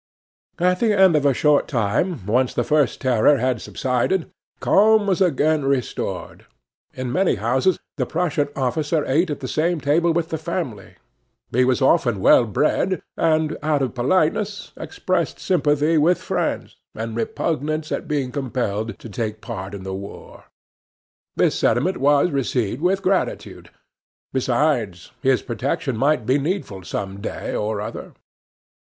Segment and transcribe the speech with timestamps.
[0.57, 5.21] At the end of a short time, once the first terror had subsided, calm was
[5.21, 6.47] again restored.
[6.95, 10.95] In many houses the Prussian officer ate at the same table with the family.
[11.51, 17.91] He was often well bred, and, out of politeness, expressed sympathy with France and repugnance
[17.91, 20.45] at being compelled to take part in the war.
[21.35, 23.69] This sentiment was received with gratitude;
[24.33, 28.13] besides, his protection might be needful some day or other.